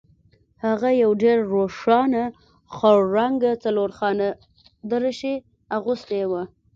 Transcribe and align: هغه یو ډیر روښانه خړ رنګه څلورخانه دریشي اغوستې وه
هغه 0.65 0.89
یو 1.03 1.11
ډیر 1.23 1.37
روښانه 1.55 2.23
خړ 2.75 2.97
رنګه 3.17 3.51
څلورخانه 3.63 4.27
دریشي 4.89 5.35
اغوستې 5.77 6.21
وه 6.31 6.43